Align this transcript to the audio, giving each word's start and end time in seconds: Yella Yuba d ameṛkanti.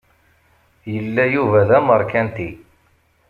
Yella 0.93 1.25
Yuba 1.33 1.59
d 1.69 1.71
ameṛkanti. 1.77 2.49